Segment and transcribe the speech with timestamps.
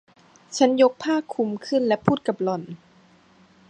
[0.57, 2.63] ฉันยกผ้าคลุมขึ้นและพูดกับหล่อน